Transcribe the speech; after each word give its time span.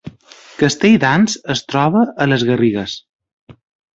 Castelldans 0.61 1.35
es 1.55 1.61
troba 1.73 2.03
a 2.25 2.27
les 2.33 2.47
Garrigues 2.49 2.95